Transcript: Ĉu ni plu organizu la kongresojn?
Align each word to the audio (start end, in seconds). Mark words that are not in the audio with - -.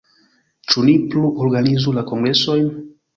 Ĉu 0.71 0.85
ni 0.87 0.95
plu 1.11 1.29
organizu 1.47 1.93
la 1.99 2.05
kongresojn? 2.13 2.65